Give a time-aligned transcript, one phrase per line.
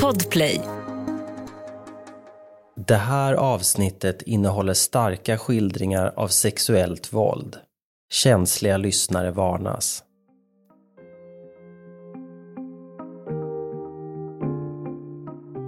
[0.00, 0.60] Podplay.
[2.76, 7.56] Det här avsnittet innehåller starka skildringar av sexuellt våld.
[8.12, 10.02] Känsliga lyssnare varnas.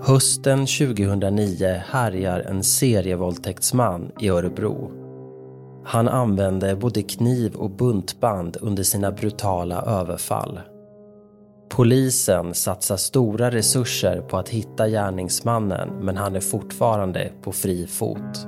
[0.02, 4.92] Hösten 2009 härjar en serievåldtäktsman i Örebro.
[5.84, 10.60] Han använde både kniv och buntband under sina brutala överfall.
[11.76, 18.46] Polisen satsar stora resurser på att hitta gärningsmannen men han är fortfarande på fri fot.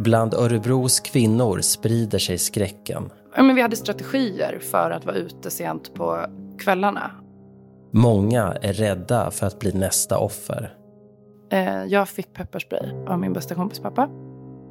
[0.00, 3.10] Bland Örebros kvinnor sprider sig skräcken.
[3.36, 6.26] men vi hade strategier för att vara ute sent på
[6.58, 7.10] kvällarna.
[7.92, 10.74] Många är rädda för att bli nästa offer.
[11.52, 14.08] Eh, jag fick pepparspray av min bästa kompis pappa.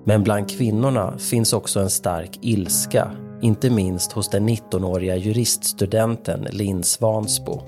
[0.06, 3.12] Men bland kvinnorna finns också en stark ilska.
[3.42, 7.62] Inte minst hos den 19-åriga juriststudenten Linn Svansbo.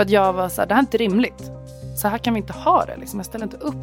[0.00, 1.50] För att jag var så här, det här är inte rimligt.
[1.96, 3.18] Så här kan vi inte ha det, liksom.
[3.18, 3.74] jag ställer inte upp.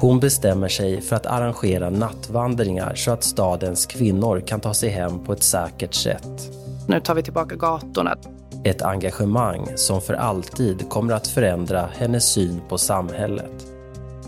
[0.00, 5.24] Hon bestämmer sig för att arrangera nattvandringar så att stadens kvinnor kan ta sig hem
[5.24, 6.50] på ett säkert sätt.
[6.88, 8.16] Nu tar vi tillbaka gatorna.
[8.64, 13.66] Ett engagemang som för alltid kommer att förändra hennes syn på samhället.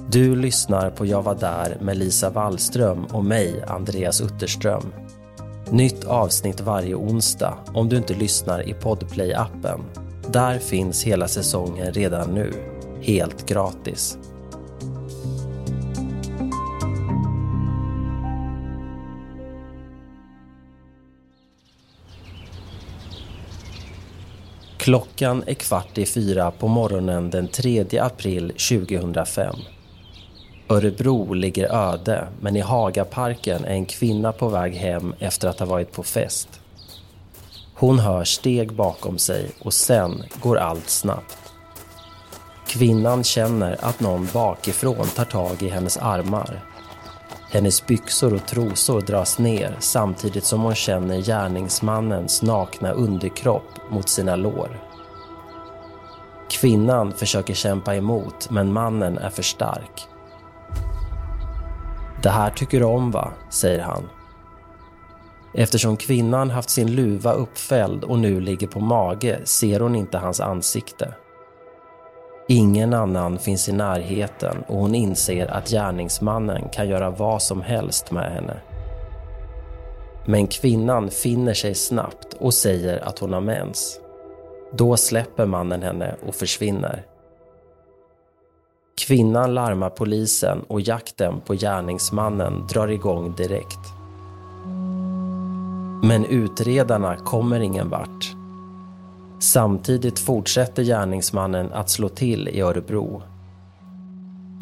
[0.08, 4.92] Du lyssnar på Jag var där med Lisa Wallström och mig, Andreas Utterström.
[5.70, 9.80] Nytt avsnitt varje onsdag om du inte lyssnar i Podplay-appen.
[10.28, 12.52] Där finns hela säsongen redan nu,
[13.00, 14.18] helt gratis.
[24.78, 29.56] Klockan är kvart i fyra på morgonen den 3 april 2005.
[30.68, 35.66] Örebro ligger öde, men i Hagaparken är en kvinna på väg hem efter att ha
[35.66, 36.61] varit på fest.
[37.82, 41.38] Hon hör steg bakom sig och sen går allt snabbt.
[42.66, 46.64] Kvinnan känner att någon bakifrån tar tag i hennes armar.
[47.50, 54.36] Hennes byxor och trosor dras ner samtidigt som hon känner gärningsmannens nakna underkropp mot sina
[54.36, 54.80] lår.
[56.50, 60.08] Kvinnan försöker kämpa emot, men mannen är för stark.
[62.22, 63.32] Det här tycker du om va?
[63.50, 64.08] säger han.
[65.54, 70.40] Eftersom kvinnan haft sin luva uppfälld och nu ligger på mage ser hon inte hans
[70.40, 71.14] ansikte.
[72.48, 78.10] Ingen annan finns i närheten och hon inser att gärningsmannen kan göra vad som helst
[78.10, 78.60] med henne.
[80.26, 84.00] Men kvinnan finner sig snabbt och säger att hon har mens.
[84.72, 87.06] Då släpper mannen henne och försvinner.
[89.06, 94.01] Kvinnan larmar polisen och jakten på gärningsmannen drar igång direkt.
[96.04, 98.36] Men utredarna kommer ingen vart.
[99.38, 103.22] Samtidigt fortsätter gärningsmannen att slå till i Örebro.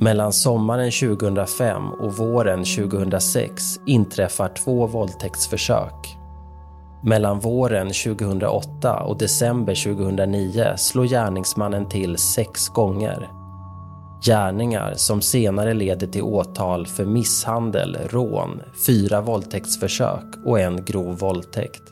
[0.01, 6.17] Mellan sommaren 2005 och våren 2006 inträffar två våldtäktsförsök.
[7.05, 13.40] Mellan våren 2008 och december 2009 slår gärningsmannen till sex gånger.
[14.23, 21.83] Gärningar som senare leder till åtal för misshandel, rån, fyra våldtäktsförsök och en grov våldtäkt.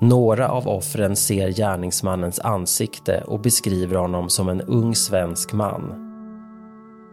[0.00, 6.04] Några av offren ser gärningsmannens ansikte och beskriver honom som en ung svensk man.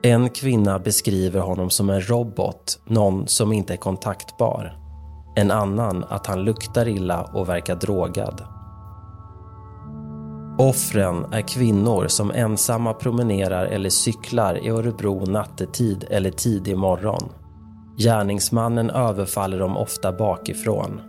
[0.04, 4.78] En kvinna beskriver honom som en robot, någon som inte är kontaktbar.
[5.36, 8.55] En annan att han luktar illa och verkar drogad.
[10.58, 17.30] Offren är kvinnor som ensamma promenerar eller cyklar i Örebro nattetid eller tidig morgon.
[17.98, 21.02] Gärningsmannen överfaller dem ofta bakifrån.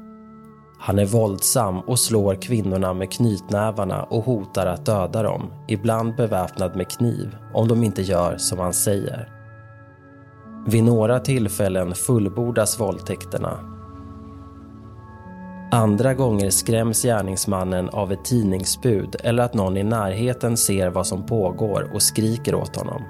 [0.78, 6.76] Han är våldsam och slår kvinnorna med knytnävarna och hotar att döda dem, ibland beväpnad
[6.76, 9.28] med kniv, om de inte gör som han säger.
[10.66, 13.75] Vid några tillfällen fullbordas våldtäkterna.
[15.76, 21.26] Andra gånger skräms gärningsmannen av ett tidningsbud eller att någon i närheten ser vad som
[21.26, 23.02] pågår och skriker åt honom.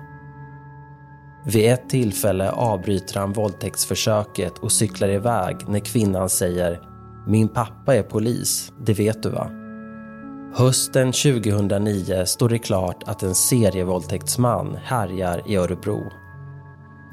[1.44, 6.80] Vid ett tillfälle avbryter han våldtäktsförsöket och cyklar iväg när kvinnan säger
[7.26, 9.50] “Min pappa är polis, det vet du va?”
[10.54, 16.02] Hösten 2009 står det klart att en serievåldtäktsman härjar i Örebro.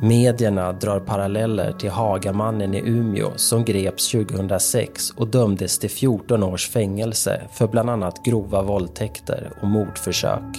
[0.03, 6.69] Medierna drar paralleller till Hagamannen i Umeå som greps 2006 och dömdes till 14 års
[6.69, 10.57] fängelse för bland annat grova våldtäkter och mordförsök.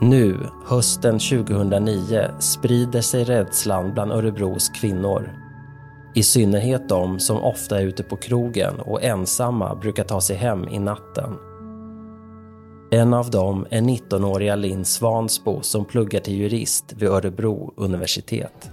[0.00, 0.36] Nu,
[0.66, 5.32] hösten 2009, sprider sig rädslan bland Örebros kvinnor.
[6.14, 10.68] I synnerhet de som ofta är ute på krogen och ensamma brukar ta sig hem
[10.68, 11.47] i natten.
[12.90, 18.70] En av dem är 19-åriga Linn Svansbo som pluggar till jurist vid Örebro universitet.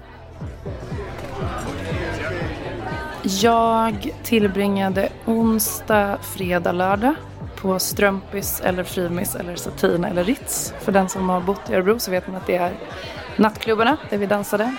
[3.41, 7.15] Jag tillbringade onsdag, fredag, lördag
[7.55, 10.73] på Strömpis eller Frimis eller Satina eller Ritz.
[10.79, 12.73] För den som har bott i Örebro så vet man att det är
[13.35, 14.75] nattklubbarna där vi dansade.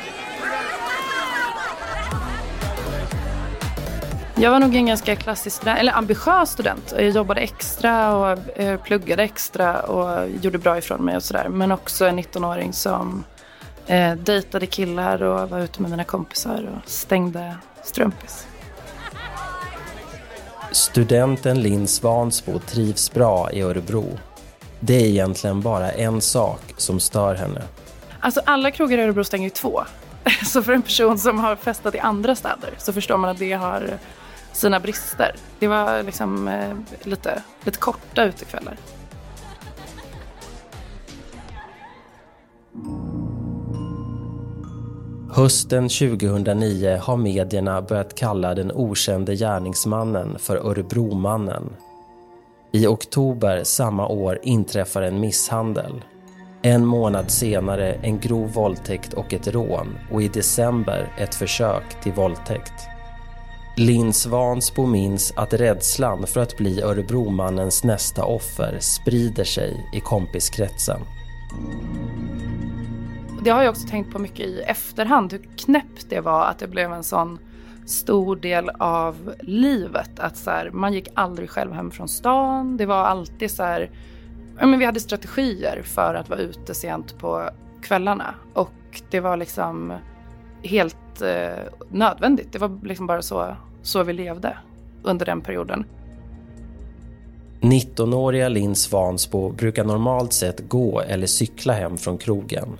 [4.38, 6.92] Jag var nog en ganska klassisk, eller ambitiös student.
[6.96, 11.48] Jag jobbade extra och eh, pluggade extra och gjorde bra ifrån mig och sådär.
[11.48, 13.24] Men också en 19-åring som
[13.86, 18.46] eh, dejtade killar och var ute med mina kompisar och stängde strumpis.
[20.72, 24.18] Studenten Linn Svansbo trivs bra i Örebro.
[24.80, 27.62] Det är egentligen bara en sak som stör henne.
[28.20, 29.82] Alltså alla krogar i Örebro stänger ju två.
[30.46, 33.52] Så för en person som har festat i andra städer så förstår man att det
[33.52, 33.98] har
[34.56, 35.35] sina brister.
[35.58, 38.76] Det var liksom eh, lite, lite korta utekvällar.
[45.31, 51.76] Hösten 2009 har medierna börjat kalla den okände gärningsmannen för Örebromannen.
[52.73, 56.05] I oktober samma år inträffar en misshandel.
[56.62, 62.12] En månad senare en grov våldtäkt och ett rån och i december ett försök till
[62.12, 62.95] våldtäkt.
[63.78, 71.00] Linn Svansbo minns att rädslan för att bli Örebromannens nästa offer sprider sig i kompiskretsen.
[73.44, 76.69] Det har jag också tänkt på mycket i efterhand, hur knäppt det var att det
[76.69, 77.38] blev en sån
[77.87, 80.20] stor del av livet.
[80.20, 82.76] Att så här, man gick aldrig själv hem från stan.
[82.76, 83.90] Det var alltid så här,
[84.61, 87.50] men vi hade strategier för att vara ute sent på
[87.82, 88.34] kvällarna.
[88.55, 89.93] Och det var liksom
[90.62, 92.53] helt eh, nödvändigt.
[92.53, 94.56] Det var liksom bara så, så vi levde
[95.03, 95.85] under den perioden.
[97.61, 102.79] 19-åriga Linn Svansbo brukar normalt sett gå eller cykla hem från krogen.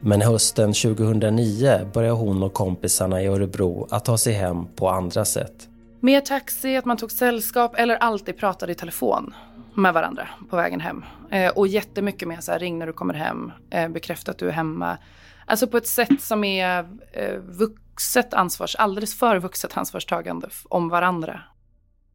[0.00, 5.24] Men hösten 2009 börjar hon och kompisarna i Örebro att ta sig hem på andra
[5.24, 5.68] sätt.
[6.00, 9.34] Mer taxi, att man tog sällskap eller alltid pratade i telefon
[9.74, 11.04] med varandra på vägen hem.
[11.30, 14.48] Eh, och jättemycket mer så här, ring när du kommer hem, eh, bekräfta att du
[14.48, 14.98] är hemma.
[15.46, 16.78] Alltså på ett sätt som är
[17.12, 21.40] eh, vuxet ansvars, alldeles för vuxet ansvarstagande om varandra.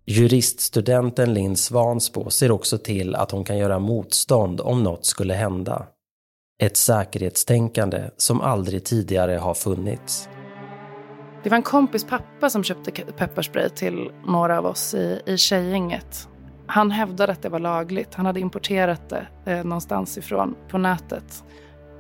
[0.06, 5.88] Juriststudenten Linn Svansbo ser också till att hon kan göra motstånd om något skulle hända.
[6.62, 10.30] Ett säkerhetstänkande som aldrig tidigare har funnits.
[11.44, 16.28] Det var en kompis pappa som köpte pepparspray till några av oss i, i tjejgänget.
[16.68, 18.14] Han hävdade att det var lagligt.
[18.14, 21.44] Han hade importerat det eh, någonstans ifrån på nätet.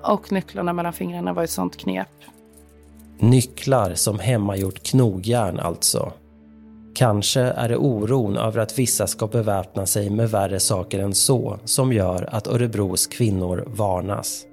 [0.04, 2.08] Och nycklarna mellan fingrarna var ett sånt knep.
[3.20, 6.14] Nycklar som hemmagjort knogjärn alltså.
[6.94, 11.60] Kanske är det oron över att vissa ska beväpna sig med värre saker än så
[11.66, 14.46] som gör att Örebros kvinnor varnas.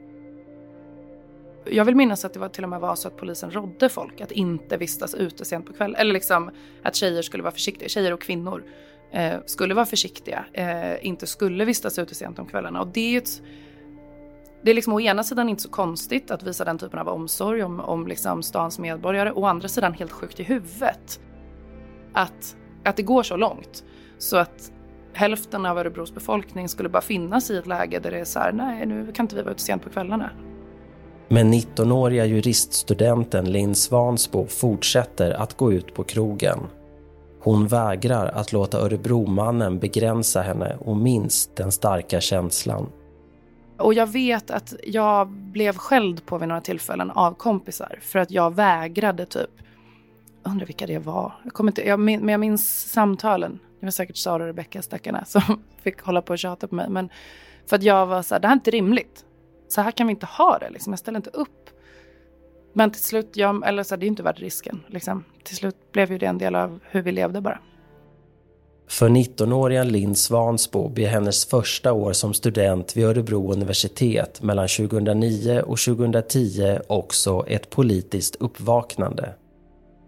[1.71, 4.21] Jag vill minnas att det var till och med var så att polisen rådde folk
[4.21, 5.97] att inte vistas ute sent på kvällen.
[5.97, 6.51] Eller liksom
[6.83, 8.65] att tjejer skulle vara försiktiga, tjejer och kvinnor
[9.13, 12.81] eh, skulle vara försiktiga, eh, inte skulle vistas ute sent om kvällarna.
[12.81, 13.43] Och det är ett,
[14.63, 17.63] det är liksom å ena sidan inte så konstigt att visa den typen av omsorg
[17.63, 21.21] om, om liksom stans medborgare, å andra sidan helt sjukt i huvudet.
[22.13, 23.85] Att, att det går så långt
[24.19, 24.73] så att
[25.13, 28.53] hälften av Örebros befolkning skulle bara finnas i ett läge där det är så här,
[28.53, 30.31] nej nu kan inte vi vara ute sent på kvällarna.
[31.29, 36.59] Men 19-åriga juriststudenten Linn Svansbo fortsätter att gå ut på krogen.
[37.41, 42.87] Hon vägrar att låta Örebromannen begränsa henne och minns den starka känslan.
[43.79, 48.31] Och jag vet att jag blev skälld på vid några tillfällen av kompisar för att
[48.31, 49.51] jag vägrade typ.
[50.43, 51.33] Jag undrar vilka det var.
[51.45, 53.59] Jag kommer inte, jag, men jag minns samtalen.
[53.81, 56.89] Det var säkert Sara och Rebecka stackarna som fick hålla på och tjata på mig.
[56.89, 57.09] Men
[57.67, 59.25] för att jag var så här, det här är inte rimligt
[59.69, 60.71] så här kan vi inte ha det.
[60.71, 60.93] Liksom.
[60.93, 61.71] Jag ställer inte upp.
[62.73, 64.85] Men till slut, jag, eller så, det är inte värt risken.
[64.87, 65.25] Liksom.
[65.43, 67.59] Till slut blev ju det en del av hur vi levde bara.
[68.89, 75.63] För 19-åriga Linn Svansbo blir hennes första år som student vid Örebro universitet mellan 2009
[75.67, 79.35] och 2010 också ett politiskt uppvaknande.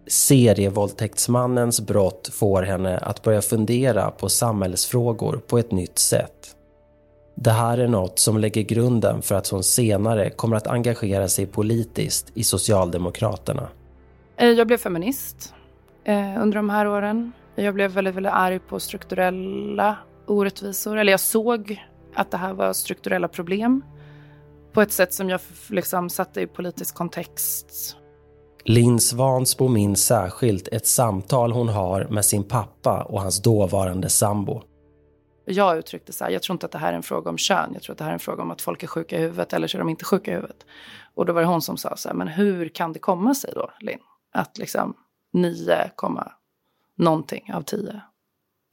[0.07, 6.57] Serievåldtäktsmannens brott får henne att börja fundera på samhällsfrågor på ett nytt sätt.
[7.35, 11.47] Det här är något som lägger grunden för att hon senare kommer att engagera sig
[11.47, 13.69] politiskt i Socialdemokraterna.
[14.37, 15.55] Eh, jag blev feminist
[16.05, 17.33] eh, under de här åren.
[17.61, 20.97] Jag blev väldigt, väldigt arg på strukturella orättvisor.
[20.97, 23.85] Eller jag såg att det här var strukturella problem
[24.73, 27.97] på ett sätt som jag liksom satte i politisk kontext.
[28.64, 34.62] Linn Svansbo minns särskilt ett samtal hon har med sin pappa och hans dåvarande sambo.
[35.45, 37.71] jag uttryckte så här, jag tror inte att det här är en fråga om kön,
[37.73, 39.52] jag tror att det här är en fråga om att folk är sjuka i huvudet
[39.52, 40.67] eller så är de inte sjuka i huvudet.
[41.14, 43.52] Och då var det hon som sa så här, men hur kan det komma sig
[43.55, 43.99] då, Linn,
[44.33, 44.95] att liksom
[45.33, 45.90] 9,
[47.00, 48.00] någonting av tio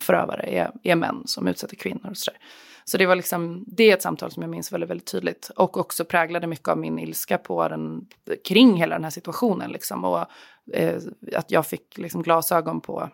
[0.03, 2.39] förövare är, är män som utsätter kvinnor och så där.
[2.85, 5.51] Så det var liksom, det är ett samtal som jag minns väldigt, väldigt tydligt.
[5.55, 8.07] Och också präglade mycket av min ilska på den,
[8.43, 9.71] kring hela den här situationen.
[9.71, 10.05] Liksom.
[10.05, 10.25] Och
[10.73, 11.01] eh,
[11.35, 13.09] att jag fick liksom glasögon på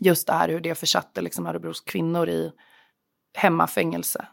[0.00, 2.52] just det här hur det försatte liksom Örebros kvinnor i
[3.34, 4.26] hemmafängelse.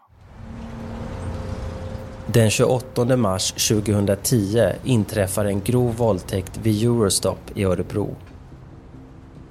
[2.27, 8.15] Den 28 mars 2010 inträffar en grov våldtäkt vid Eurostop i Örebro.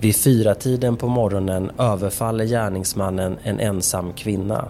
[0.00, 4.68] Vid fyra tiden på morgonen överfaller gärningsmannen en ensam kvinna.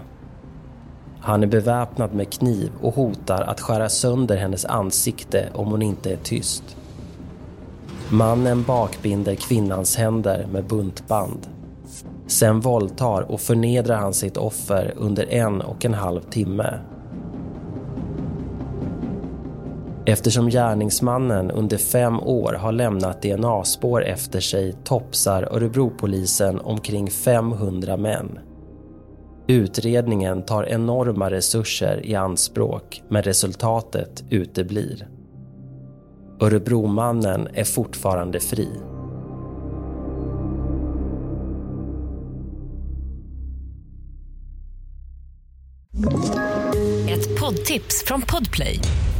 [1.20, 6.12] Han är beväpnad med kniv och hotar att skära sönder hennes ansikte om hon inte
[6.12, 6.76] är tyst.
[8.12, 11.46] Mannen bakbinder kvinnans händer med buntband.
[12.26, 16.78] Sen våldtar och förnedrar han sitt offer under en och en halv timme.
[20.11, 28.38] Eftersom gärningsmannen under fem år har lämnat DNA-spår efter sig topsar Örebropolisen omkring 500 män.
[29.47, 35.09] Utredningen tar enorma resurser i anspråk men resultatet uteblir.
[36.40, 38.69] Örebromannen är fortfarande fri.
[47.09, 48.81] Ett poddtips från Podplay.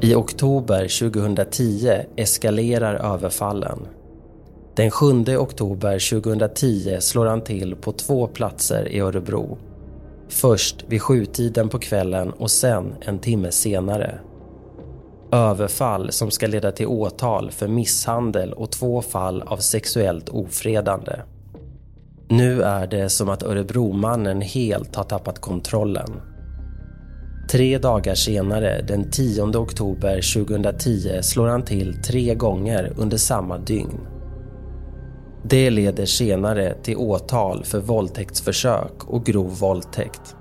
[0.00, 3.78] I oktober 2010 eskalerar överfallen.
[4.74, 9.58] Den 7 oktober 2010 slår han till på två platser i Örebro.
[10.28, 14.18] Först vid sjutiden på kvällen och sen en timme senare.
[15.32, 21.12] Överfall som ska leda till åtal för misshandel och två fall av sexuellt ofredande.
[22.28, 26.20] Nu är det som att Örebromannen helt har tappat kontrollen.
[27.48, 34.00] Tre dagar senare, den 10 oktober 2010, slår han till tre gånger under samma dygn.
[35.42, 40.36] Det leder senare till åtal för våldtäktsförsök och grov våldtäkt.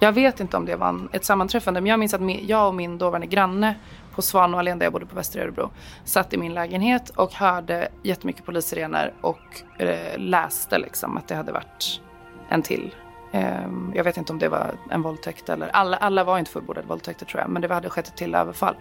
[0.00, 2.98] Jag vet inte om det var ett sammanträffande men jag minns att jag och min
[2.98, 3.74] dåvarande granne
[4.16, 5.70] på Svanåalen där jag bodde på Västra Örebro
[6.04, 11.52] satt i min lägenhet och hörde jättemycket polissirener och eh, läste liksom att det hade
[11.52, 12.00] varit
[12.48, 12.94] en till.
[13.32, 16.86] Eh, jag vet inte om det var en våldtäkt eller alla, alla var inte fullbordade
[16.86, 18.74] våldtäkter tror jag men det hade skett ett till överfall.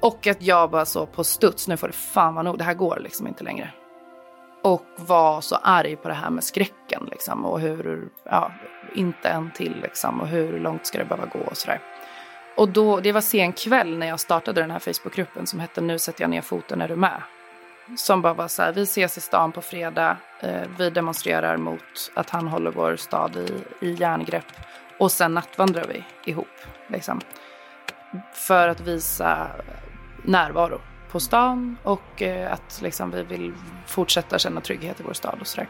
[0.00, 2.74] Och att jag bara så på studs, nu får det fan vara nog, det här
[2.74, 3.72] går liksom inte längre.
[4.62, 8.52] Och var så arg på det här med skräcken liksom och hur, ja,
[8.94, 11.80] inte en till liksom och hur långt ska det behöva gå och sådär.
[12.56, 15.98] Och då, det var sen kväll när jag startade den här Facebookgruppen som hette Nu
[15.98, 17.22] sätter jag ner foten, är du med?
[17.96, 22.12] Som bara var så här, vi ses i stan på fredag, eh, vi demonstrerar mot
[22.14, 24.46] att han håller vår stad i, i järngrepp
[24.98, 26.46] och sen nattvandrar vi ihop.
[26.88, 27.20] Liksom.
[28.32, 29.48] För att visa
[30.22, 30.80] närvaro
[31.10, 33.52] på stan och eh, att liksom, vi vill
[33.86, 35.68] fortsätta känna trygghet i vår stad och sådär.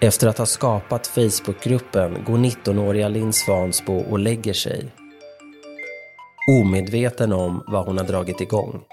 [0.00, 4.94] Efter att ha skapat Facebookgruppen går 19-åriga Linn Svansbo och lägger sig.
[6.60, 8.84] Omedveten om vad hon har dragit igång.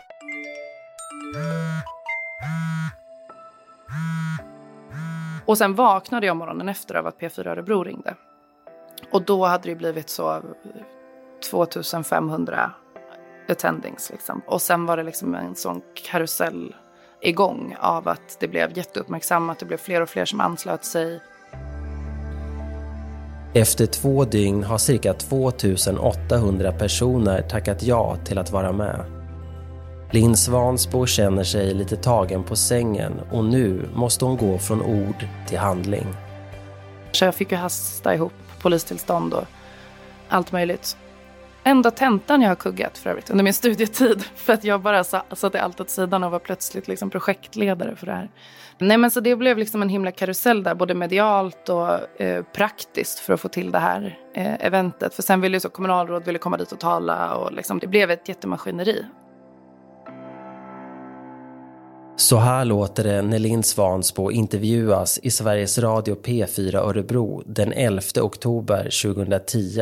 [5.45, 8.15] Och sen vaknade jag morgonen efter av att P4 Örebro ringde.
[9.11, 10.41] Och då hade det blivit så
[11.51, 12.71] 2500
[13.49, 14.09] attendings.
[14.09, 14.41] Liksom.
[14.47, 16.75] Och sen var det liksom en sån karusell
[17.25, 19.59] igång av att det blev jätteuppmärksammat.
[19.59, 21.19] Det blev fler och fler som anslöt sig.
[23.53, 29.05] Efter två dygn har cirka 2800 personer tackat ja till att vara med.
[30.11, 35.27] Linn Svansbo känner sig lite tagen på sängen och nu måste hon gå från ord
[35.47, 36.07] till handling.
[37.11, 39.43] Så jag fick ju hasta ihop polistillstånd och
[40.29, 40.97] allt möjligt
[41.65, 44.23] enda tentan jag har kuggat för övrigt under min studietid.
[44.35, 48.13] För att jag bara satte allt åt sidan och var plötsligt liksom projektledare för det
[48.13, 48.29] här.
[48.77, 53.19] Nej men så det blev liksom en himla karusell där, både medialt och eh, praktiskt
[53.19, 55.13] för att få till det här eh, eventet.
[55.13, 58.11] För sen ville ju så kommunalråd ville komma dit och tala och liksom, det blev
[58.11, 59.05] ett jättemaskineri.
[62.17, 68.01] Så här låter det när Linn Svansbo intervjuas i Sveriges Radio P4 Örebro den 11
[68.21, 69.81] oktober 2010.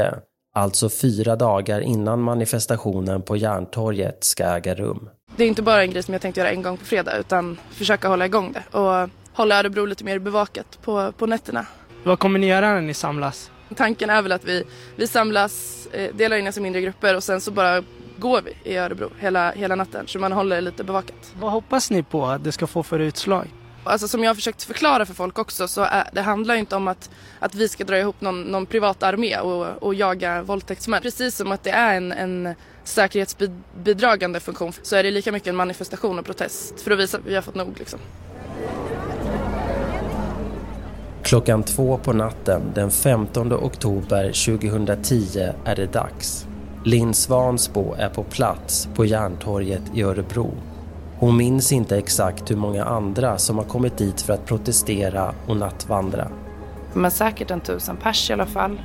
[0.56, 5.10] Alltså fyra dagar innan manifestationen på Järntorget ska äga rum.
[5.36, 7.58] Det är inte bara en grej som jag tänkte göra en gång på fredag utan
[7.72, 11.66] försöka hålla igång det och hålla Örebro lite mer bevakat på, på nätterna.
[12.04, 13.52] Vad kommer ni göra när ni samlas?
[13.76, 14.64] Tanken är väl att vi,
[14.96, 17.84] vi samlas, eh, delar in oss i mindre grupper och sen så bara
[18.18, 21.34] går vi i Örebro hela, hela natten så man håller det lite bevakat.
[21.40, 23.48] Vad hoppas ni på att det ska få för utslag?
[23.84, 26.76] Alltså som jag har försökt förklara för folk också så är, det handlar ju inte
[26.76, 27.10] om att,
[27.40, 31.02] att vi ska dra ihop någon, någon privat armé och, och jaga våldtäktsmän.
[31.02, 35.56] Precis som att det är en, en säkerhetsbidragande funktion så är det lika mycket en
[35.56, 38.00] manifestation och protest för att visa att vi har fått nog liksom.
[41.24, 46.48] Klockan två på natten den 15 oktober 2010 är det dags.
[46.86, 50.54] Linn Svansbo är på plats på Järntorget i Örebro.
[51.24, 55.58] Hon minns inte exakt hur många andra som har kommit dit för att protestera och
[55.58, 56.28] nattvandra.
[56.94, 58.82] Men säkert en tusen pers i alla fall.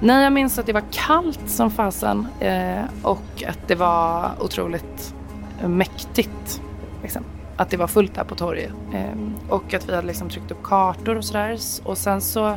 [0.00, 5.14] Nej, jag minns att det var kallt som fasen eh, och att det var otroligt
[5.66, 6.62] mäktigt.
[7.02, 7.24] Liksom.
[7.56, 8.72] Att det var fullt här på torget.
[8.94, 11.58] Eh, och att vi hade liksom tryckt upp kartor och sådär.
[11.84, 12.56] Och sen så,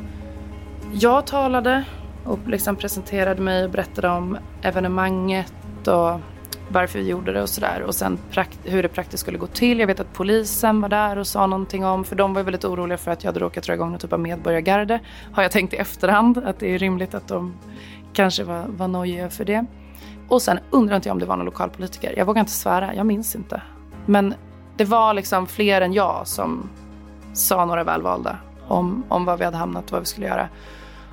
[0.93, 1.83] jag talade
[2.25, 6.19] och liksom presenterade mig och berättade om evenemanget och
[6.70, 7.82] varför vi gjorde det och sådär.
[7.82, 8.20] Och sen
[8.63, 9.79] hur det praktiskt skulle gå till.
[9.79, 12.98] Jag vet att polisen var där och sa någonting om, för de var väldigt oroliga
[12.98, 15.00] för att jag hade råkat dra igång någon typ av medborgargarde.
[15.34, 17.53] Har jag tänkt i efterhand att det är rimligt att de
[18.13, 19.65] kanske var, var nojiga för det.
[20.27, 22.13] Och sen undrar inte jag om det var någon lokalpolitiker.
[22.17, 23.62] Jag vågar inte svära, jag minns inte.
[24.05, 24.34] Men
[24.77, 26.70] det var liksom fler än jag som
[27.34, 30.50] sa några välvalda om, om var vi hade hamnat och vad vi skulle göra.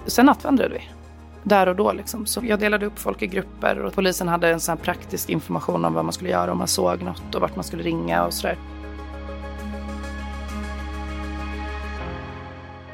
[0.06, 0.99] Sen nattvandrade vi
[1.42, 1.92] där och då.
[1.92, 2.26] Liksom.
[2.26, 5.94] Så jag delade upp folk i grupper och polisen hade en sån praktisk information om
[5.94, 8.58] vad man skulle göra om man såg något och vart man skulle ringa och sådär.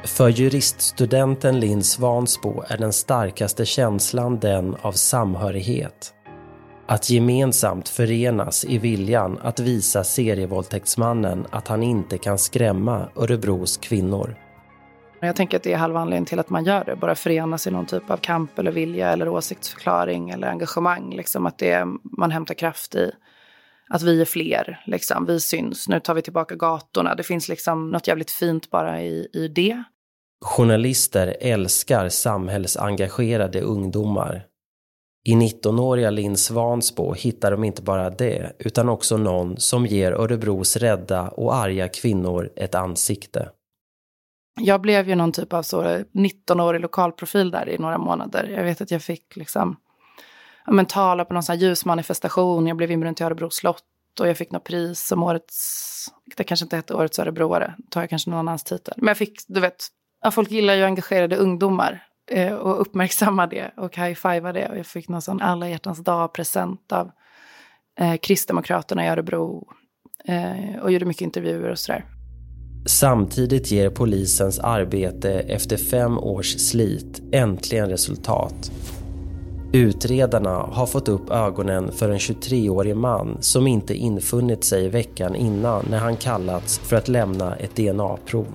[0.03, 6.13] För juriststudenten Linn Svansbo är den starkaste känslan den av samhörighet.
[6.87, 14.46] Att gemensamt förenas i viljan att visa serievåldtäktsmannen att han inte kan skrämma Örebros kvinnor.
[15.19, 16.95] Jag tänker att det är halva anledningen till att man gör det.
[16.95, 21.15] Bara förenas i någon typ av kamp eller vilja eller åsiktsförklaring eller engagemang.
[21.15, 21.85] Liksom att det är,
[22.17, 23.11] man hämtar kraft i
[23.89, 24.83] att vi är fler.
[24.85, 25.25] Liksom.
[25.25, 25.87] Vi syns.
[25.87, 27.15] Nu tar vi tillbaka gatorna.
[27.15, 29.83] Det finns liksom något jävligt fint bara i, i det.
[30.45, 34.45] Journalister älskar samhällsengagerade ungdomar.
[35.27, 40.77] I 19-åriga Linn Svansbo hittar de inte bara det, utan också någon som ger Örebros
[40.77, 43.49] rädda och arga kvinnor ett ansikte.
[44.59, 48.49] Jag blev ju någon typ av så 19-årig lokalprofil där i några månader.
[48.55, 49.77] Jag vet att jag fick liksom
[50.65, 52.67] ja, men, tala på någon sån här ljusmanifestation.
[52.67, 53.83] Jag blev inbjuden till Örebro slott
[54.19, 58.09] och jag fick något pris som årets, det kanske inte hette årets örebroare, tar jag
[58.09, 58.93] kanske någon annans titel.
[58.97, 59.87] Men jag fick, du vet,
[60.23, 64.69] ja, folk gillar ju engagerade ungdomar eh, och uppmärksamma det och high-fivea det.
[64.69, 67.11] Och jag fick någon sån alla hjärtans dag-present av
[67.99, 69.67] eh, Kristdemokraterna i Örebro
[70.25, 72.05] eh, och gjorde mycket intervjuer och sådär.
[72.87, 78.71] Samtidigt ger polisens arbete efter fem års slit äntligen resultat.
[79.73, 85.85] Utredarna har fått upp ögonen för en 23-årig man som inte infunnit sig veckan innan
[85.89, 88.47] när han kallats för att lämna ett DNA-prov.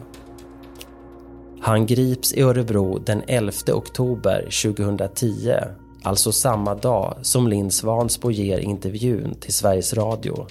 [1.61, 5.55] Han grips i Örebro den 11 oktober 2010,
[6.03, 10.47] alltså samma dag som Linn Svansbo ger intervjun till Sveriges Radio.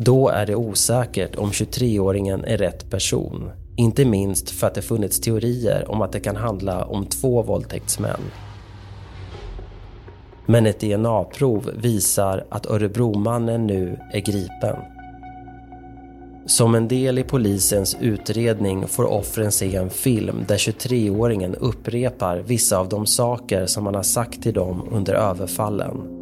[0.00, 3.50] Då är det osäkert om 23-åringen är rätt person.
[3.76, 8.20] Inte minst för att det funnits teorier om att det kan handla om två våldtäktsmän.
[10.46, 14.76] Men ett DNA-prov visar att Örebromannen nu är gripen.
[16.46, 22.78] Som en del i polisens utredning får offren se en film där 23-åringen upprepar vissa
[22.78, 26.14] av de saker som han har sagt till dem under överfallen.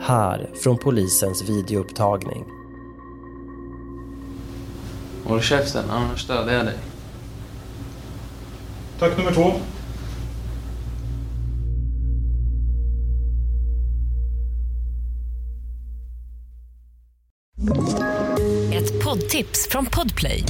[0.00, 2.55] Här från polisens videoupptagning.
[5.26, 6.76] Håll käften, annars dödar jag dig.
[8.98, 9.52] Tack nummer två.
[18.72, 20.44] Ett poddtips från Podplay.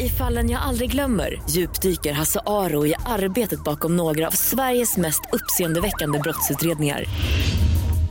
[0.00, 5.20] I fallen jag aldrig glömmer djupdyker Hasse Aro i arbetet bakom några av Sveriges mest
[5.32, 7.04] uppseendeväckande brottsutredningar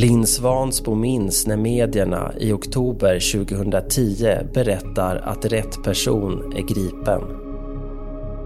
[0.00, 7.22] Linn Svansbo minns när medierna i oktober 2010 berättar att rätt person är gripen.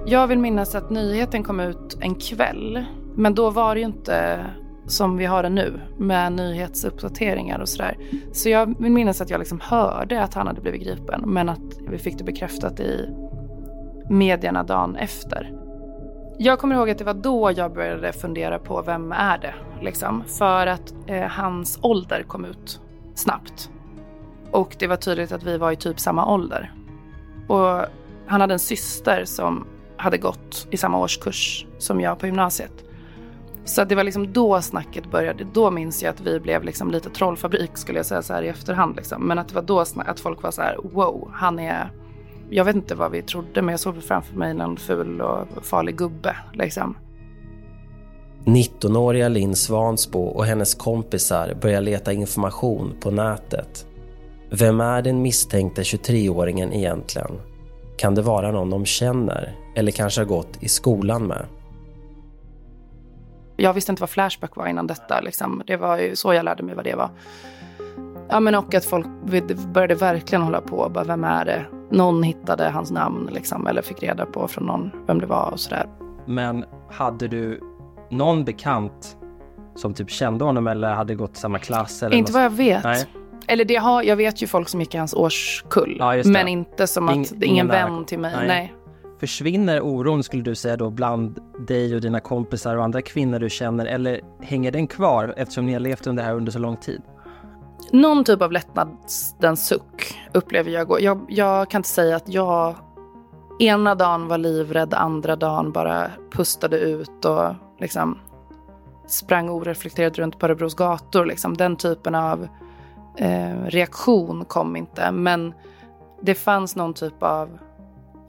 [0.07, 2.85] Jag vill minnas att nyheten kom ut en kväll.
[3.17, 4.47] Men då var det ju inte
[4.87, 7.97] som vi har det nu med nyhetsuppdateringar och sådär.
[8.33, 11.79] Så jag vill minnas att jag liksom hörde att han hade blivit gripen men att
[11.91, 13.09] vi fick det bekräftat i
[14.11, 15.62] medierna dagen efter.
[16.39, 19.55] Jag kommer ihåg att det var då jag började fundera på vem är det?
[19.81, 20.25] Liksom.
[20.39, 22.81] För att eh, hans ålder kom ut
[23.15, 23.71] snabbt.
[24.51, 26.73] Och det var tydligt att vi var i typ samma ålder.
[27.49, 27.87] Och
[28.27, 29.67] han hade en syster som
[29.97, 32.85] hade gått i samma årskurs som jag på gymnasiet.
[33.65, 35.45] Så det var liksom då snacket började.
[35.53, 38.49] Då minns jag att vi blev liksom lite trollfabrik skulle jag säga så här i
[38.49, 38.97] efterhand.
[38.97, 39.23] Liksom.
[39.23, 41.91] Men att det var då att folk var så här wow, han är...
[42.55, 45.97] Jag vet inte vad vi trodde men jag såg framför mig någon ful och farlig
[45.97, 46.97] gubbe liksom.
[48.45, 53.87] 19-åriga Linn Svansbo och hennes kompisar börjar leta information på nätet.
[54.51, 57.41] Vem är den misstänkte 23-åringen egentligen?
[57.97, 61.47] Kan det vara någon de känner eller kanske har gått i skolan med?
[63.57, 65.21] Jag visste inte vad Flashback var innan detta.
[65.21, 65.63] Liksom.
[65.67, 67.11] Det var så jag lärde mig vad det var.
[68.29, 69.07] Ja, men och att folk
[69.73, 70.91] började verkligen hålla på.
[70.95, 71.65] Bara, vem är det?
[71.91, 75.61] Någon hittade hans namn liksom, eller fick reda på från någon vem det var och
[75.61, 75.87] sådär.
[76.27, 77.61] Men hade du
[78.11, 79.17] någon bekant
[79.75, 82.03] som typ kände honom eller hade gått samma klass?
[82.03, 82.85] Eller inte vad jag vet.
[82.85, 83.07] Nej.
[83.47, 85.97] Eller det har, jag vet ju folk som gick i hans årskull.
[85.99, 88.35] Ja, men inte som att, Ing, ingen vän till mig.
[88.37, 88.47] Nej.
[88.47, 88.75] Nej.
[89.21, 93.51] Försvinner oron skulle du säga då bland dig och dina kompisar och andra kvinnor du
[93.51, 96.77] känner eller hänger den kvar eftersom ni har levt under det här under så lång
[96.77, 97.03] tid?
[97.93, 101.01] Någon typ av lättnadens suck upplever jag.
[101.01, 101.25] jag.
[101.29, 102.75] Jag kan inte säga att jag
[103.59, 108.19] ena dagen var livrädd, andra dagen bara pustade ut och liksom
[109.07, 111.27] sprang oreflekterat runt på Örebros gator.
[111.27, 111.57] Liksom.
[111.57, 112.49] Den typen av
[113.17, 115.11] eh, reaktion kom inte.
[115.11, 115.55] Men
[116.23, 117.59] det fanns någon typ av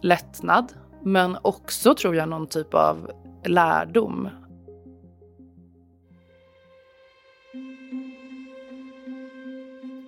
[0.01, 3.11] lättnad men också tror jag någon typ av
[3.45, 4.29] lärdom.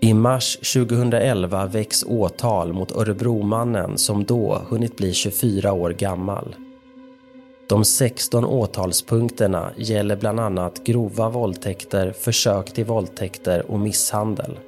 [0.06, 6.56] I mars 2011 väcks åtal mot Örebromannen som då hunnit bli 24 år gammal.
[7.70, 14.60] De 16 åtalspunkterna gäller bland annat grova våldtäkter, försök till våldtäkter och misshandel.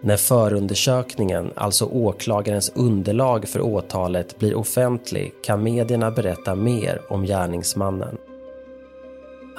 [0.00, 8.16] När förundersökningen, alltså åklagarens underlag för åtalet, blir offentlig kan medierna berätta mer om gärningsmannen.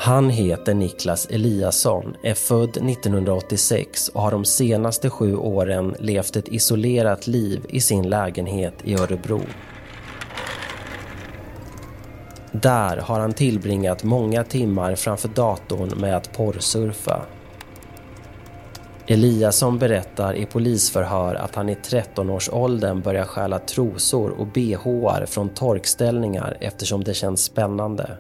[0.01, 6.47] Han heter Niklas Eliasson, är född 1986 och har de senaste sju åren levt ett
[6.47, 9.41] isolerat liv i sin lägenhet i Örebro.
[12.51, 17.25] Där har han tillbringat många timmar framför datorn med att porrsurfa
[19.07, 26.57] Eliasson berättar i polisförhör att han i 13-årsåldern börjar stjäla trosor och bhar från torkställningar
[26.59, 28.17] eftersom det känns spännande.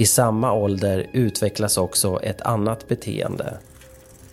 [0.00, 3.58] I samma ålder utvecklas också ett annat beteende.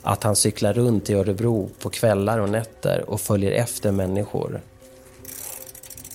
[0.02, 4.62] Att han cyklar runt i Örebro på kvällar och nätter och följer efter människor.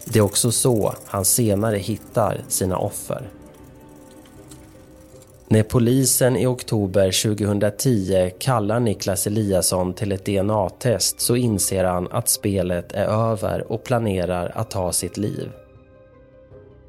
[0.04, 3.28] Det är också så han senare hittar sina offer.
[5.48, 12.28] När polisen i oktober 2010 kallar Niklas Eliasson till ett DNA-test så inser han att
[12.28, 15.48] spelet är över och planerar att ta sitt liv.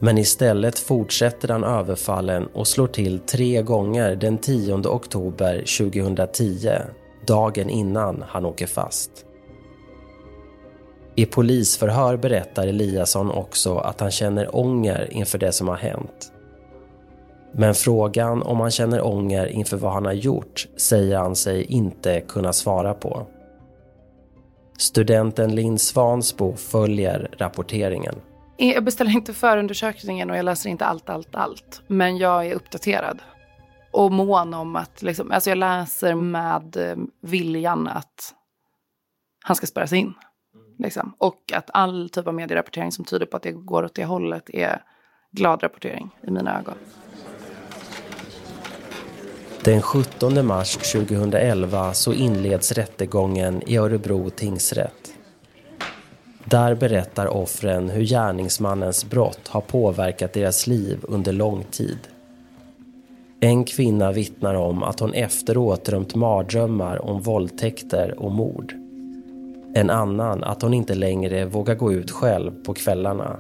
[0.04, 6.70] Men istället fortsätter han överfallen och slår till tre gånger den 10 oktober 2010,
[7.28, 9.12] dagen innan han åker fast.
[11.16, 16.32] I polisförhör berättar Eliasson också att han känner ånger inför det som har hänt.
[17.52, 22.22] Men frågan om han känner ånger inför vad han har gjort säger han sig inte
[22.22, 23.28] kunna svara på.
[24.78, 28.16] Studenten Linn Svansbo följer rapporteringen.
[28.64, 31.82] Jag beställer inte förundersökningen och jag läser inte allt, allt, allt.
[31.88, 33.22] Men jag är uppdaterad.
[33.92, 38.34] Och mån om att, liksom, alltså jag läser med eh, viljan att
[39.44, 40.14] han ska spärras in.
[40.80, 41.14] Liksom.
[41.18, 44.50] Och att all typ av medierapportering som tyder på att det går åt det hållet
[44.50, 44.84] är
[45.32, 46.76] glad rapportering i mina ögon.
[49.64, 55.01] Den 17 mars 2011 så inleds rättegången i Örebro tingsrätt.
[56.46, 61.98] Där berättar offren hur gärningsmannens brott har påverkat deras liv under lång tid.
[63.40, 68.74] En kvinna vittnar om att hon efteråt drömt mardrömmar om våldtäkter och mord.
[69.74, 73.38] En annan att hon inte längre vågar gå ut själv på kvällarna.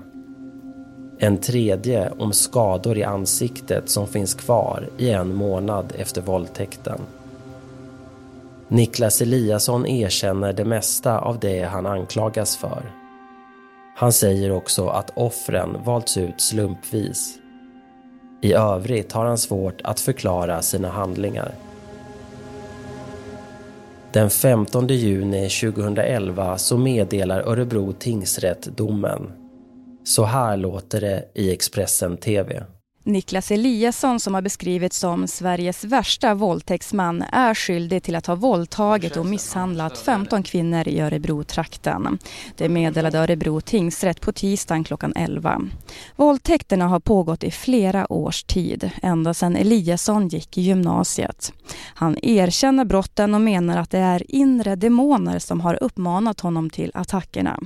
[1.20, 7.00] En tredje om skador i ansiktet som finns kvar i en månad efter våldtäkten.
[8.72, 12.92] Niklas Eliasson erkänner det mesta av det han anklagas för.
[13.96, 17.38] Han säger också att offren valts ut slumpvis.
[18.42, 21.52] I övrigt har han svårt att förklara sina handlingar.
[24.12, 29.32] Den 15 juni 2011 så meddelar Örebro tingsrätt domen.
[30.04, 32.64] Så här låter det i Expressen TV.
[33.04, 39.18] Niklas Eliasson som har beskrivits som Sveriges värsta våldtäktsman är skyldig till att ha våldtagit
[39.18, 42.18] och misshandlat 15 kvinnor i Örebro-trakten.
[42.58, 45.62] Det meddelade Örebro tingsrätt på tisdagen klockan 11.
[46.16, 51.54] Våldtäkterna har pågått i flera års tid, ända sedan Eliasson gick i gymnasiet.
[51.96, 56.92] Han erkänner brotten och menar att det är inre demoner som har uppmanat honom till
[56.94, 57.60] attackerna.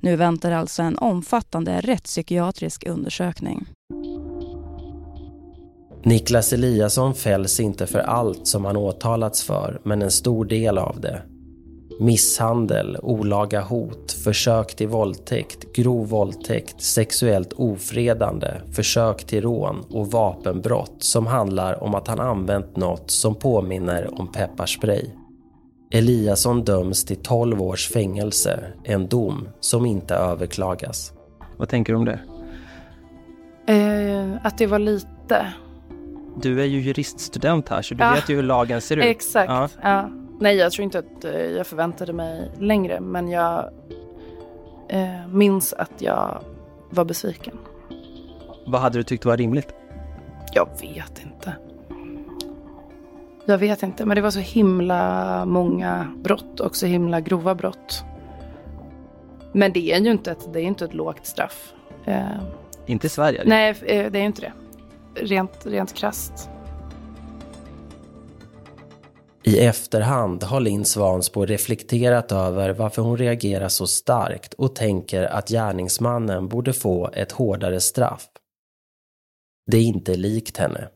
[0.00, 3.66] Nu väntar alltså en omfattande rättspsykiatrisk undersökning.
[6.04, 11.00] Niklas Eliasson fälls inte för allt som han åtalats för, men en stor del av
[11.00, 11.22] det.
[12.00, 20.96] Misshandel, olaga hot, försök till våldtäkt, grov våldtäkt, sexuellt ofredande, försök till rån och vapenbrott
[20.98, 25.04] som handlar om att han använt något som påminner om pepparspray.
[25.90, 31.12] Eliasson döms till 12 års fängelse, en dom som inte överklagas.
[31.56, 32.20] Vad tänker du om det?
[33.66, 35.46] Eh, att det var lite.
[36.36, 38.12] Du är ju juriststudent här så du Ja.
[38.14, 39.04] vet ju hur lagen ser ut.
[39.04, 39.50] Exakt.
[39.50, 39.68] Ja.
[39.82, 40.10] Ja.
[40.40, 43.70] Nej, jag tror inte att eh, jag förväntade mig längre, men jag
[44.88, 46.44] eh, minns att jag
[46.90, 47.58] var besviken.
[48.66, 49.74] Vad hade du tyckt var rimligt?
[50.54, 51.52] Jag vet inte.
[53.46, 58.04] Jag vet inte, men det var så himla många brott och så himla grova brott.
[59.52, 61.72] Men det är ju inte ett, det är inte ett lågt straff.
[62.04, 62.22] Eh,
[62.86, 63.42] Inte i Sverige?
[63.46, 64.52] nej, eh, det är ju inte det.
[65.14, 66.48] Rent, rent krasst.
[69.44, 75.48] I efterhand har Linn Svansbo reflekterat över varför hon reagerar så starkt och tänker att
[75.48, 78.28] gärningsmannen borde få ett hårdare straff.
[79.70, 80.88] Det är inte likt henne.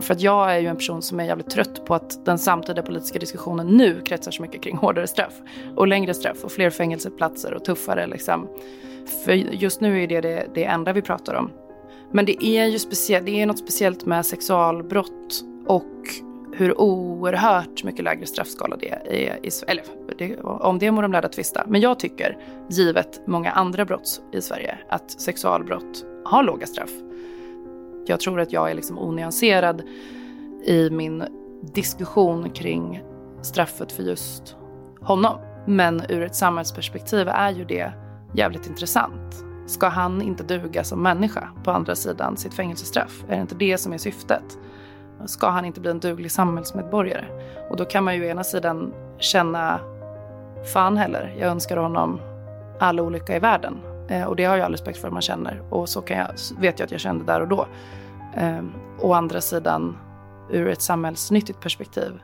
[0.00, 2.82] För att jag är ju en person som är jävligt trött på att den samtida
[2.82, 5.34] politiska diskussionen nu kretsar så mycket kring hårdare straff.
[5.76, 8.48] Och längre straff och fler fängelseplatser och tuffare liksom.
[9.24, 11.50] För just nu är det det, det enda vi pratar om.
[12.12, 15.84] Men det är ju speciellt, det är något speciellt med sexualbrott och
[16.52, 19.46] hur oerhört mycket lägre straffskala det är.
[19.46, 19.82] I, Sverige.
[20.08, 21.64] eller det, om det må de lärda tvista.
[21.66, 22.38] Men jag tycker,
[22.70, 26.90] givet många andra brott i Sverige, att sexualbrott har låga straff.
[28.06, 29.82] Jag tror att jag är liksom onyanserad
[30.64, 31.24] i min
[31.74, 33.02] diskussion kring
[33.42, 34.56] straffet för just
[35.00, 35.38] honom.
[35.66, 37.92] Men ur ett samhällsperspektiv är ju det
[38.34, 39.49] jävligt intressant.
[39.70, 43.24] Ska han inte duga som människa på andra sidan sitt fängelsestraff?
[43.28, 44.58] Är det inte det som är syftet?
[45.26, 47.24] Ska han inte bli en duglig samhällsmedborgare?
[47.70, 49.80] Och då kan man ju å ena sidan känna,
[50.72, 52.20] fan heller, jag önskar honom
[52.80, 53.78] all olycka i världen.
[54.08, 55.62] Eh, och det har jag all respekt för att man känner.
[55.70, 56.30] Och så kan jag,
[56.60, 57.66] vet jag att jag kände där och då.
[58.36, 59.96] Ehm, å andra sidan,
[60.50, 62.20] ur ett samhällsnyttigt perspektiv,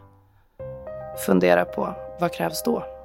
[1.26, 2.95] fundera på vad krävs då?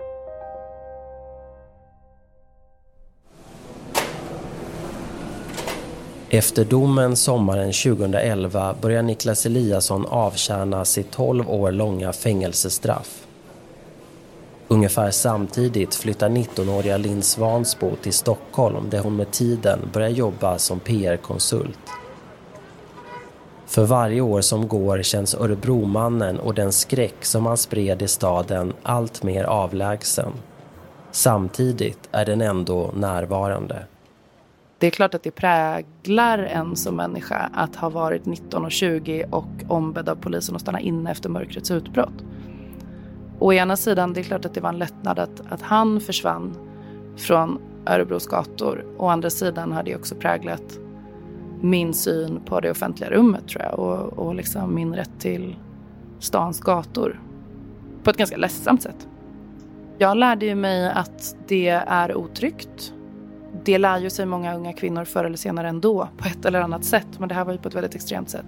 [6.34, 13.28] Efter domen sommaren 2011 börjar Niklas Eliasson avtjäna sitt 12 år långa fängelsestraff.
[14.68, 20.80] Ungefär samtidigt flyttar 19-åriga Linn Svansbo till Stockholm där hon med tiden börjar jobba som
[20.80, 21.90] PR-konsult.
[23.68, 28.74] För varje år som går känns Örebromannen och den skräck som han spred i staden
[28.84, 30.32] allt mer avlägsen.
[31.12, 33.86] Samtidigt är den ändå närvarande.
[34.82, 39.26] Det är klart att det präglar en som människa att ha varit 19 och 20
[39.32, 42.24] och ombedd av polisen att stanna inne efter mörkrets utbrott.
[43.40, 46.58] Å ena sidan, det är klart att det var en lättnad att, att han försvann
[47.18, 48.86] från Örebros gator.
[48.98, 50.80] Å andra sidan har det också präglat
[51.62, 55.56] min syn på det offentliga rummet tror jag och, och liksom min rätt till
[56.20, 57.22] stans gator.
[58.04, 59.08] På ett ganska ledsamt sätt.
[59.98, 62.94] Jag lärde ju mig att det är otryggt.
[63.66, 66.86] Det lär ju sig många unga kvinnor förr eller senare ändå på ett eller annat
[66.86, 67.08] sätt.
[67.18, 68.46] Men det här var ju på ett väldigt extremt sätt.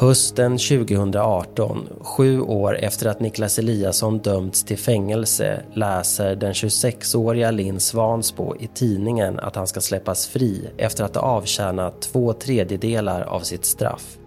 [0.00, 7.80] Hösten 2018, sju år efter att Niklas Eliasson dömts till fängelse, läser den 26-åriga Linn
[7.80, 13.40] Svansbo i tidningen att han ska släppas fri efter att ha avtjänat två tredjedelar av
[13.40, 14.18] sitt straff.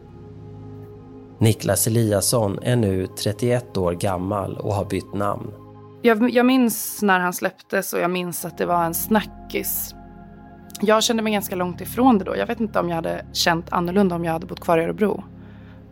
[1.38, 5.63] Niklas Eliasson är nu 31 år gammal och har bytt namn.
[6.06, 9.96] Jag, jag minns när han släpptes och jag minns att det var en snackis.
[10.82, 12.38] Jag kände mig ganska långt ifrån det då.
[12.38, 15.24] Jag vet inte om jag hade känt annorlunda om jag hade bott kvar i Örebro.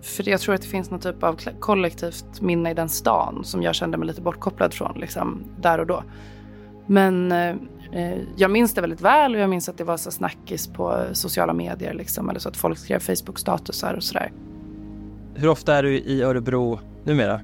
[0.01, 3.63] För jag tror att det finns någon typ av kollektivt minne i den stan som
[3.63, 6.03] jag kände mig lite bortkopplad från liksom, där och då.
[6.87, 7.55] Men eh,
[7.91, 11.03] eh, jag minns det väldigt väl och jag minns att det var så snackis på
[11.13, 14.31] sociala medier liksom, eller så att folk skrev Facebook-statusar och sådär.
[15.35, 17.41] Hur ofta är du i Örebro numera?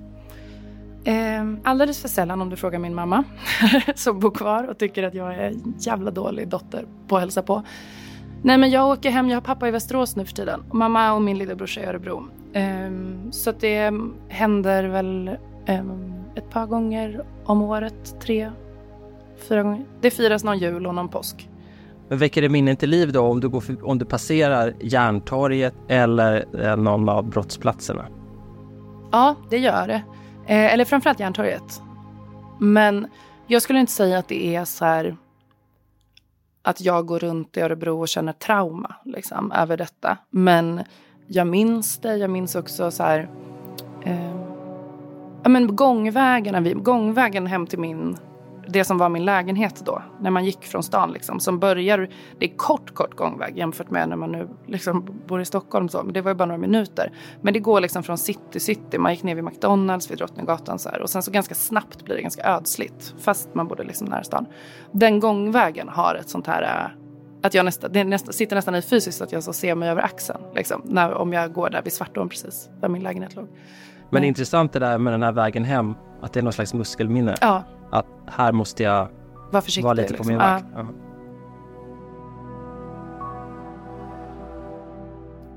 [1.07, 3.23] Eh, alldeles för sällan om du frågar min mamma
[3.95, 7.41] som bor kvar och tycker att jag är en jävla dålig dotter på att hälsa
[7.41, 7.63] på.
[8.41, 10.63] Nej men jag åker hem, jag har pappa i Västerås nu för tiden.
[10.71, 12.23] Mamma och min lillebrorsa i Örebro.
[12.55, 13.93] Um, så det
[14.27, 18.51] händer väl um, ett par gånger om året, tre,
[19.49, 19.85] fyra gånger.
[20.01, 21.49] Det firas någon jul och någon påsk.
[22.09, 25.73] Men väcker det minnen till liv då om du, går för, om du passerar Järntorget
[25.87, 28.05] eller eh, någon av brottsplatserna?
[29.11, 30.03] Ja, det gör det.
[30.47, 31.81] Eh, eller framförallt Järntorget.
[32.59, 33.07] Men
[33.47, 35.17] jag skulle inte säga att det är så här
[36.61, 40.17] att jag går runt i Örebro och känner trauma liksom, över detta.
[40.29, 40.83] Men
[41.27, 42.15] jag minns det.
[42.15, 43.29] Jag minns också så här,
[44.03, 44.35] eh,
[45.43, 48.17] ja, men gångvägarna, gångvägen hem till min
[48.69, 51.11] det som var min lägenhet då, när man gick från stan.
[51.11, 55.41] Liksom, som börjar, det är kort, kort gångväg jämfört med när man nu liksom bor
[55.41, 55.89] i Stockholm.
[55.89, 57.11] Så, men det var ju bara några minuter.
[57.41, 58.97] Men det går liksom från city, city.
[58.97, 61.01] Man gick ner vid McDonalds, vid Drottninggatan så här.
[61.01, 63.13] Och sen så ganska snabbt blir det ganska ödsligt.
[63.19, 64.45] Fast man bodde liksom nära stan.
[64.91, 66.91] Den gångvägen har ett sånt här äh,
[67.41, 70.01] att jag nästa, det nästa, sitter nästan i fysiskt att jag så ser mig över
[70.01, 70.39] axeln.
[70.55, 73.47] Liksom, när, om jag går där vid Svartån precis, där min lägenhet låg.
[74.09, 76.53] Men det är intressant det där med den här vägen hem, att det är någon
[76.53, 77.35] slags muskelminne.
[77.41, 79.07] Ja, att här måste jag
[79.51, 80.23] Var försiktig, vara lite liksom.
[80.23, 80.65] på min vakt.
[80.75, 80.85] Ja.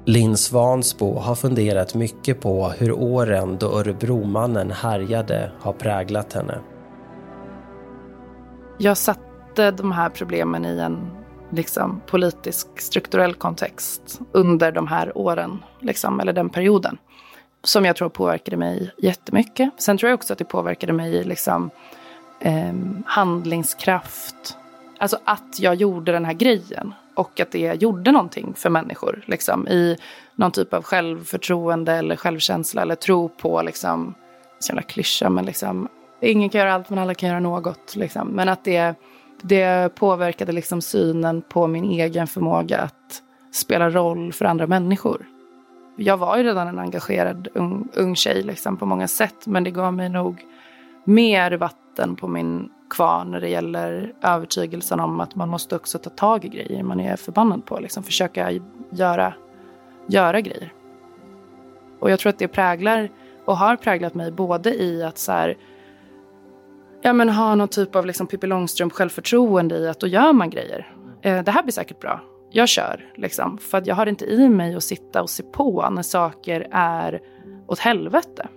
[0.04, 6.58] Linn Svansbo har funderat mycket på hur åren då Örebromannen härjade har präglat henne.
[8.78, 11.10] Jag satte de här problemen i en
[11.50, 16.98] liksom, politisk strukturell kontext under de här åren, liksom, eller den perioden.
[17.64, 19.70] Som jag tror påverkade mig jättemycket.
[19.78, 21.70] Sen tror jag också att det påverkade mig liksom,
[22.40, 22.74] eh,
[23.05, 24.57] handlingskraft.
[24.98, 29.22] Alltså att jag gjorde den här grejen och att det gjorde någonting för människor.
[29.26, 29.96] Liksom, I
[30.35, 34.14] någon typ av självförtroende eller självkänsla eller tro på, liksom,
[34.59, 35.88] så jävla klyscha, men liksom,
[36.20, 37.96] ingen kan göra allt men alla kan göra något.
[37.96, 38.29] Liksom.
[38.29, 38.94] Men att det,
[39.42, 43.22] det påverkade liksom synen på min egen förmåga att
[43.53, 45.26] spela roll för andra människor.
[45.96, 49.70] Jag var ju redan en engagerad ung, ung tjej liksom, på många sätt, men det
[49.70, 50.44] gav mig nog
[51.05, 51.79] mer vatten
[52.16, 56.48] på min kvarn när det gäller övertygelsen om att man måste också ta tag i
[56.48, 57.80] grejer man är förbannad på.
[57.80, 58.50] Liksom försöka
[58.90, 59.34] göra,
[60.06, 60.72] göra grejer.
[62.00, 63.10] Och jag tror att det präglar
[63.44, 65.56] och har präglat mig både i att så här,
[67.02, 70.50] ja, men ha någon typ av liksom Pippi Långstrump självförtroende i att då gör man
[70.50, 70.94] grejer.
[71.22, 72.20] Eh, det här blir säkert bra.
[72.50, 73.58] Jag kör, liksom.
[73.58, 77.20] För att jag har inte i mig att sitta och se på när saker är
[77.66, 78.48] åt helvete.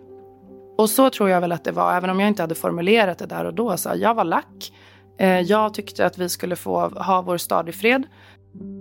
[0.77, 3.25] Och så tror jag väl att det var, även om jag inte hade formulerat det
[3.25, 3.77] där och då.
[3.77, 4.73] Så jag var lack.
[5.17, 8.03] Eh, jag tyckte att vi skulle få ha vår stad i fred.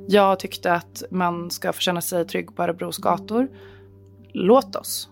[0.09, 3.49] Jag tyckte att man ska få känna sig trygg på Örebros gator.
[4.33, 5.09] Låt oss.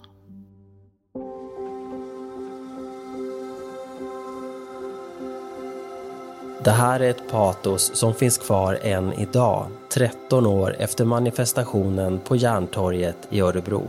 [6.65, 12.37] Det här är ett patos som finns kvar än idag, 13 år efter manifestationen på
[12.37, 13.83] Järntorget i Örebro.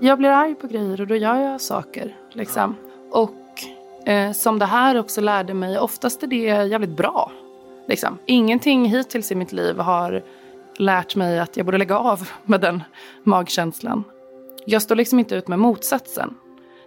[0.00, 2.16] Jag blir arg på grejer och då gör jag saker.
[2.32, 2.76] Liksom.
[3.10, 3.34] Och
[4.08, 7.32] eh, som det här också lärde mig, oftast är det jävligt bra.
[7.88, 8.18] Liksom.
[8.26, 10.22] Ingenting hittills i mitt liv har
[10.76, 12.82] lärt mig att jag borde lägga av med den
[13.22, 14.04] magkänslan.
[14.66, 16.34] Jag står liksom inte ut med motsatsen.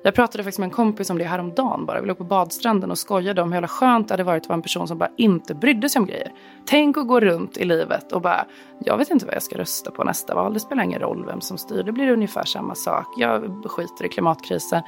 [0.02, 2.02] Jag pratade faktiskt med en kompis om det häromdagen bara.
[2.02, 4.56] Vi låg på badstranden och skojade om hur jävla skönt det hade varit att vara
[4.56, 6.32] en person som bara inte brydde sig om grejer.
[6.66, 8.46] Tänk att gå runt i livet och bara,
[8.80, 10.54] jag vet inte vad jag ska rösta på nästa val.
[10.54, 11.84] Det spelar ingen roll vem som styr.
[11.84, 13.06] Det blir ungefär samma sak.
[13.18, 14.84] Jag skiter i klimatkrisen.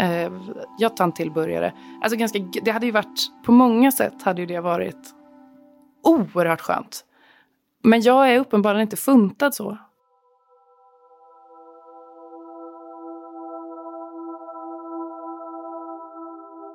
[0.00, 0.32] Eh,
[0.78, 1.72] jag tar en till burgare.
[2.02, 5.14] Alltså ganska, det hade ju varit, på många sätt hade ju det varit
[6.02, 7.04] oerhört skönt.
[7.82, 9.78] Men jag är uppenbarligen inte funtad så.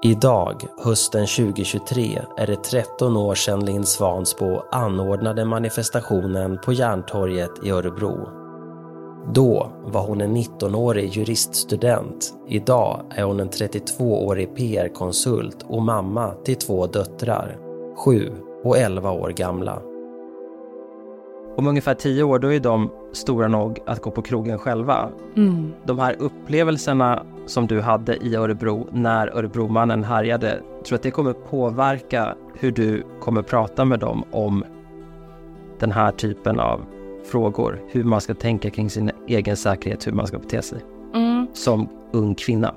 [0.03, 7.69] Idag, hösten 2023, är det 13 år sedan Linn Svansbo anordnade manifestationen på Järntorget i
[7.69, 8.29] Örebro.
[9.33, 12.33] Då var hon en 19-årig juriststudent.
[12.47, 17.57] Idag är hon en 32-årig PR-konsult och mamma till två döttrar,
[18.05, 18.31] 7
[18.63, 19.81] och 11 år gamla.
[21.57, 25.09] Om ungefär tio år då är de stora nog att gå på krogen själva.
[25.35, 25.73] Mm.
[25.85, 31.11] De här upplevelserna som du hade i Örebro när Örebromannen härjade, tror du att det
[31.11, 34.63] kommer påverka hur du kommer prata med dem om
[35.79, 36.85] den här typen av
[37.25, 37.81] frågor?
[37.87, 40.79] Hur man ska tänka kring sin egen säkerhet, hur man ska bete sig
[41.15, 41.47] Mm.
[41.53, 42.75] som ung kvinna?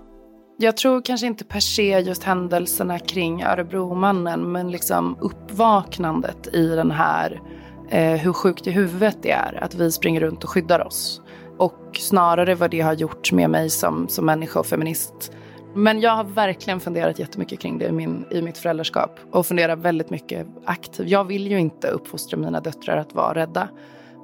[0.58, 6.90] Jag tror kanske inte per se just händelserna kring Örebromannen men liksom uppvaknandet i den
[6.90, 7.40] här
[7.88, 11.22] eh, hur sjukt i huvudet det är att vi springer runt och skyddar oss.
[11.60, 15.32] Och snarare vad det har gjort med mig som, som människa och feminist.
[15.74, 19.76] Men jag har verkligen funderat jättemycket kring det i, min, i mitt föräldraskap och funderar
[19.76, 21.08] väldigt mycket aktivt.
[21.08, 23.68] Jag vill ju inte uppfostra mina döttrar att vara rädda.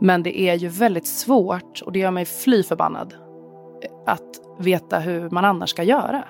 [0.01, 3.15] Men det är ju väldigt svårt och det gör mig fly förbannad
[4.07, 6.25] att veta hur man annars ska göra.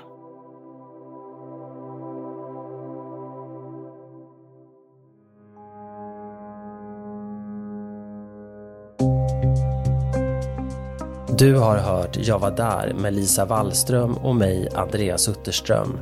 [11.39, 15.99] Du har hört Jag var där med Lisa Wallström och mig, Andreas Utterström.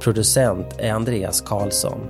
[0.00, 2.00] Producent är Andreas Karlsson.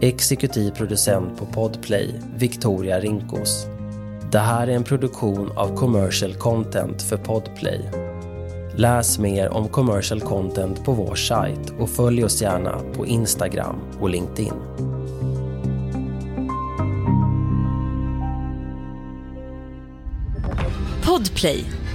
[0.00, 3.66] Exekutiv producent på Podplay, Victoria Rinkos.
[4.32, 7.90] Det här är en produktion av Commercial Content för Podplay.
[8.76, 14.10] Läs mer om commercial content på vår sajt och följ oss gärna på Instagram och
[14.10, 14.54] LinkedIn.
[21.04, 21.64] Podplay,